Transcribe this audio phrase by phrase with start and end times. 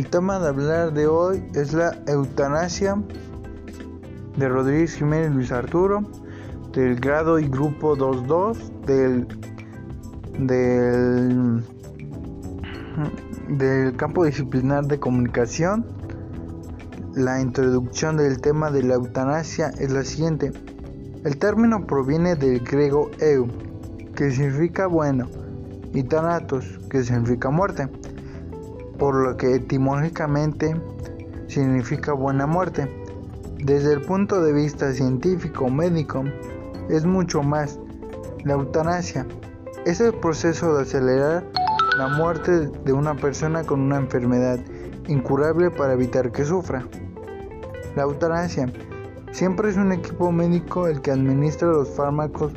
[0.00, 2.96] El tema de hablar de hoy es la eutanasia
[4.34, 6.00] de Rodríguez Jiménez Luis Arturo,
[6.72, 9.28] del grado y grupo 22 del,
[13.58, 15.84] del, campo disciplinar de comunicación.
[17.14, 20.50] La introducción del tema de la eutanasia es la siguiente.
[21.26, 23.48] El término proviene del griego eu,
[24.16, 25.28] que significa bueno,
[25.92, 27.86] y thanatos, que significa muerte,
[29.00, 30.78] por lo que etimológicamente
[31.48, 32.88] significa buena muerte.
[33.64, 36.22] Desde el punto de vista científico médico,
[36.90, 37.80] es mucho más.
[38.44, 39.26] La eutanasia
[39.86, 41.44] es el proceso de acelerar
[41.96, 44.60] la muerte de una persona con una enfermedad
[45.08, 46.86] incurable para evitar que sufra.
[47.96, 48.70] La eutanasia
[49.32, 52.52] siempre es un equipo médico el que administra los fármacos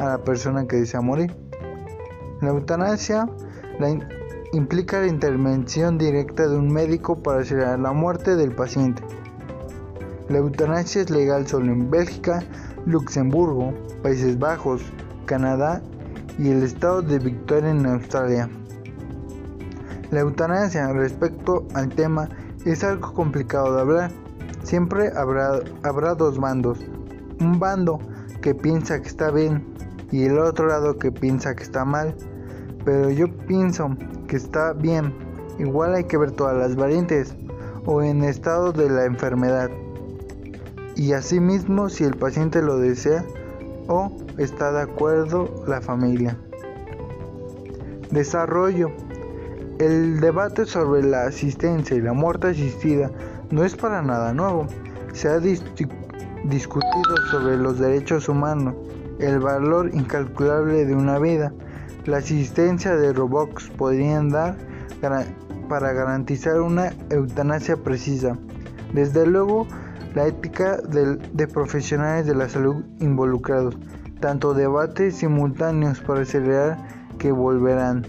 [0.00, 1.34] a la persona que desea morir.
[2.40, 3.28] La eutanasia
[4.56, 9.02] implica la intervención directa de un médico para acelerar la muerte del paciente.
[10.30, 12.42] La eutanasia es legal solo en Bélgica,
[12.86, 14.80] Luxemburgo, Países Bajos,
[15.26, 15.82] Canadá
[16.38, 18.48] y el estado de Victoria en Australia.
[20.10, 22.30] La eutanasia respecto al tema
[22.64, 24.10] es algo complicado de hablar.
[24.62, 26.78] Siempre habrá, habrá dos bandos.
[27.40, 27.98] Un bando
[28.40, 29.66] que piensa que está bien
[30.10, 32.16] y el otro lado que piensa que está mal.
[32.86, 33.90] Pero yo pienso
[34.26, 35.12] que está bien.
[35.58, 37.34] Igual hay que ver todas las variantes
[37.84, 39.70] o en estado de la enfermedad.
[40.96, 43.24] Y asimismo si el paciente lo desea
[43.86, 46.36] o está de acuerdo la familia.
[48.10, 48.90] Desarrollo.
[49.78, 53.10] El debate sobre la asistencia y la muerte asistida
[53.50, 54.66] no es para nada nuevo.
[55.12, 55.96] Se ha discutido
[57.30, 58.74] sobre los derechos humanos,
[59.18, 61.52] el valor incalculable de una vida,
[62.06, 64.56] la asistencia de robots podrían dar
[65.68, 68.38] para garantizar una eutanasia precisa.
[68.92, 69.66] Desde luego,
[70.14, 73.76] la ética de, profesionales de la salud involucrados,
[74.20, 76.78] tanto debates simultáneos para acelerar
[77.18, 78.06] que volverán,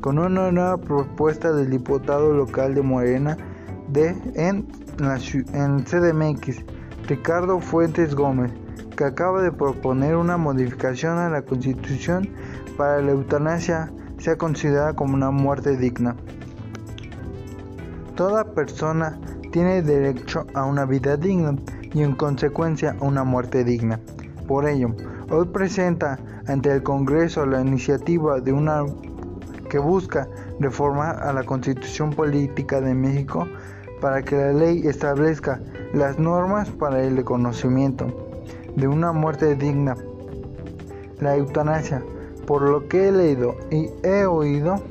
[0.00, 3.36] con una nueva propuesta del diputado local de Morena
[3.88, 4.66] de, en
[5.84, 6.64] CDMX,
[7.06, 8.50] Ricardo Fuentes Gómez,
[8.96, 12.28] que acaba de proponer una modificación a la Constitución
[12.76, 16.16] para la eutanasia sea considerada como una muerte digna.
[18.16, 19.18] Toda persona
[19.50, 21.56] tiene derecho a una vida digna
[21.92, 24.00] y en consecuencia a una muerte digna.
[24.46, 24.94] Por ello,
[25.30, 28.84] hoy presenta ante el Congreso la iniciativa de una
[29.68, 30.28] que busca
[30.60, 33.48] reformar a la Constitución Política de México
[34.00, 35.60] para que la ley establezca
[35.92, 38.23] las normas para el reconocimiento
[38.76, 39.96] de una muerte digna.
[41.20, 42.02] La eutanasia,
[42.46, 44.82] por lo que he leído y he oído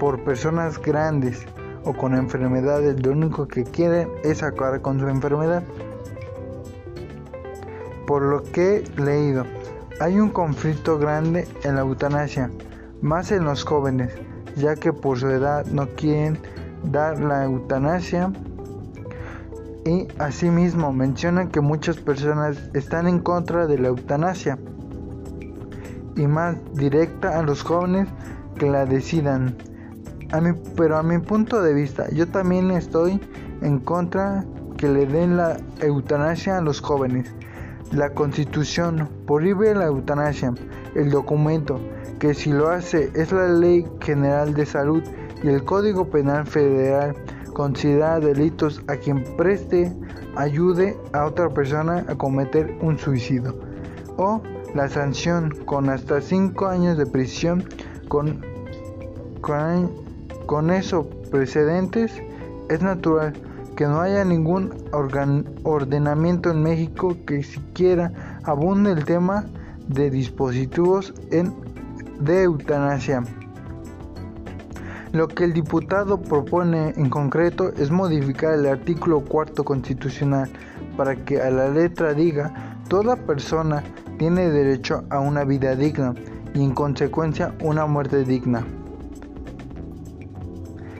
[0.00, 1.44] por personas grandes
[1.84, 5.62] o con enfermedades, lo único que quieren es acabar con su enfermedad.
[8.06, 9.44] Por lo que he leído,
[10.00, 12.50] hay un conflicto grande en la eutanasia,
[13.00, 14.12] más en los jóvenes,
[14.56, 16.38] ya que por su edad no quieren
[16.84, 18.32] dar la eutanasia
[19.84, 24.58] y asimismo mencionan que muchas personas están en contra de la eutanasia
[26.16, 28.08] y más directa a los jóvenes
[28.58, 29.56] que la decidan
[30.76, 33.20] pero a mi punto de vista, yo también estoy
[33.60, 34.44] en contra
[34.78, 37.30] que le den la eutanasia a los jóvenes.
[37.92, 40.54] La constitución prohíbe la eutanasia.
[40.94, 41.78] El documento
[42.18, 45.02] que si lo hace es la Ley General de Salud
[45.42, 47.14] y el Código Penal Federal
[47.52, 49.92] considera delitos a quien preste
[50.36, 53.54] ayude a otra persona a cometer un suicidio
[54.16, 54.42] o
[54.74, 57.64] la sanción con hasta 5 años de prisión
[58.08, 58.44] con,
[59.40, 59.90] con
[60.46, 60.70] con
[61.30, 62.12] precedentes,
[62.68, 63.32] es natural
[63.76, 64.72] que no haya ningún
[65.62, 68.12] ordenamiento en México que siquiera
[68.44, 69.46] abunde el tema
[69.88, 71.54] de dispositivos en,
[72.20, 73.24] de eutanasia.
[75.12, 80.50] Lo que el diputado propone en concreto es modificar el artículo cuarto constitucional
[80.96, 83.82] para que a la letra diga toda persona
[84.18, 86.14] tiene derecho a una vida digna
[86.54, 88.66] y en consecuencia una muerte digna.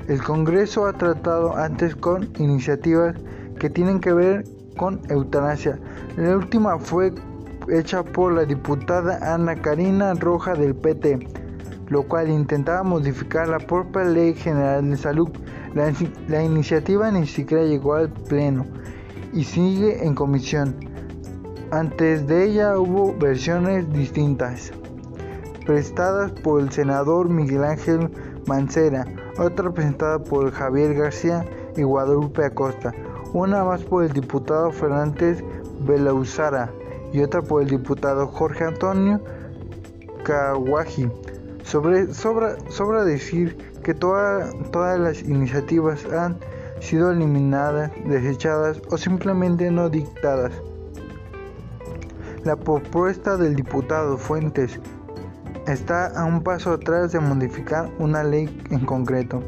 [0.08, 3.16] El Congreso ha tratado antes con iniciativas
[3.58, 4.44] que tienen que ver
[4.76, 5.78] con eutanasia.
[6.18, 7.14] La última fue
[7.70, 11.18] hecha por la diputada Ana Karina Roja del PT,
[11.88, 15.28] lo cual intentaba modificar la propia Ley General de Salud.
[15.74, 18.66] La, iniciativa ni siquiera llegó al Pleno
[19.32, 20.76] y sigue en comisión.
[21.70, 24.72] Antes de ella hubo versiones distintas,
[25.64, 28.10] prestadas por el senador Miguel Ángel
[28.46, 29.06] Mancera,
[29.38, 31.46] otra presentada por Javier García
[31.76, 32.92] y Guadalupe Acosta,
[33.32, 35.42] una más por el diputado Fernández
[35.86, 36.70] Belauzara
[37.12, 39.20] y otra por el diputado Jorge Antonio
[40.24, 41.08] Kawaji.
[41.72, 46.36] Sobre, sobra, sobra decir que todas las iniciativas han
[46.80, 50.52] sido eliminadas, desechadas o simplemente no dictadas.
[52.44, 54.78] La propuesta del diputado Fuentes
[55.66, 59.42] está a un paso atrás de modificar una ley en concreto.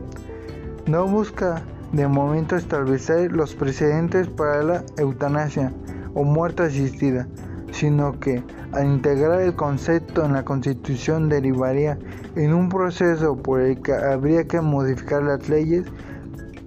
[0.87, 1.61] No busca
[1.93, 5.75] de momento establecer los precedentes para la eutanasia
[6.15, 7.29] o muerte asistida,
[7.71, 8.43] sino que
[8.73, 11.99] al integrar el concepto en la Constitución derivaría
[12.37, 15.85] en un proceso por el que habría que modificar las leyes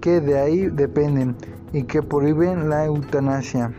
[0.00, 1.36] que de ahí dependen
[1.72, 3.72] y que prohíben la eutanasia.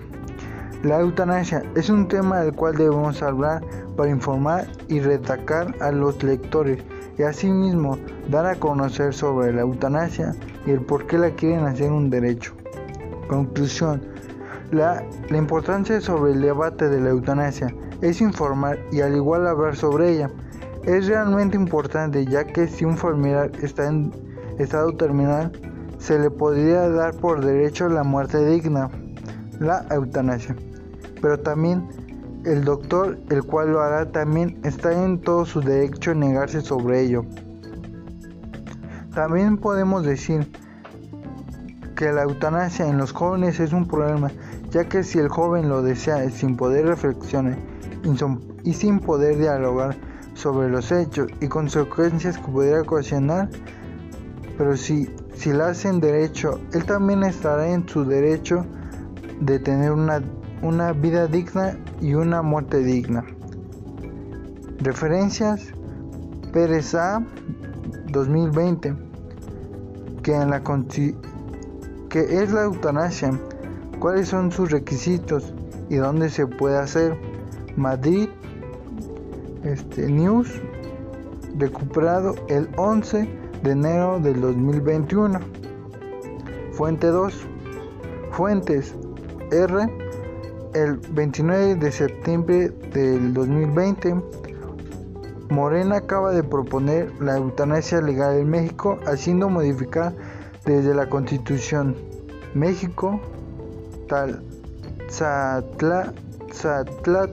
[0.83, 3.61] La eutanasia es un tema del cual debemos hablar
[3.97, 6.81] para informar y retacar a los lectores
[7.17, 7.97] y asimismo
[8.29, 10.33] dar a conocer sobre la eutanasia
[10.65, 12.53] y el por qué la quieren hacer un derecho.
[13.27, 14.01] Conclusión.
[14.71, 19.75] La, la importancia sobre el debate de la eutanasia es informar y al igual hablar
[19.75, 20.29] sobre ella.
[20.83, 24.11] Es realmente importante ya que si un familiar está en
[24.57, 25.51] estado terminal,
[25.97, 28.89] se le podría dar por derecho la muerte digna,
[29.59, 30.55] la eutanasia
[31.21, 31.87] pero también
[32.45, 37.25] el doctor, el cual lo hará, también está en todo su derecho negarse sobre ello.
[39.13, 40.49] También podemos decir
[41.95, 44.31] que la eutanasia en los jóvenes es un problema,
[44.71, 47.57] ya que si el joven lo desea sin poder reflexionar
[48.63, 49.97] y sin poder dialogar
[50.39, 53.49] sobre los hechos y consecuencias que pudiera ocasionar,
[54.57, 58.65] pero si, si la hacen derecho, él también estará en su derecho
[59.41, 60.21] de tener una
[60.61, 63.23] una vida digna y una muerte digna.
[64.79, 65.67] Referencias
[66.51, 67.23] Pérez A
[68.11, 68.95] 2020
[70.23, 70.61] que en la
[72.09, 73.31] que es la eutanasia,
[73.99, 75.53] cuáles son sus requisitos
[75.89, 77.15] y dónde se puede hacer.
[77.77, 78.28] Madrid
[79.69, 80.61] este News
[81.57, 83.27] recuperado el 11
[83.63, 85.39] de enero del 2021.
[86.73, 87.33] Fuente 2.
[88.31, 88.95] Fuentes
[89.51, 89.89] R
[90.73, 94.15] el 29 de septiembre del 2020,
[95.49, 100.13] Morena acaba de proponer la eutanasia legal en México, haciendo modificar
[100.65, 101.95] desde la Constitución
[102.53, 103.19] México,
[104.07, 104.43] tal,
[105.09, 106.13] Zatla,
[106.53, 107.29] Zatala,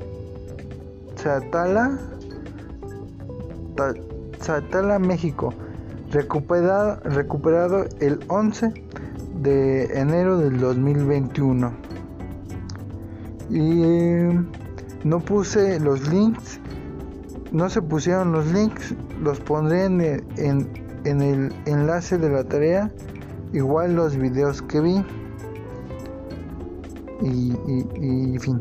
[4.98, 5.52] México,
[6.10, 8.72] recuperado, recuperado el 11
[9.42, 11.86] de enero del 2021
[13.50, 14.28] y
[15.04, 16.60] no puse los links.
[17.52, 18.94] No se pusieron los links.
[19.22, 20.00] Los pondré en
[21.04, 22.90] el, enlace de la tarea.
[23.52, 25.04] Igual los videos que vi.
[27.22, 28.60] Y fin